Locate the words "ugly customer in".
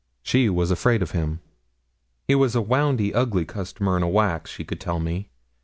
3.13-4.01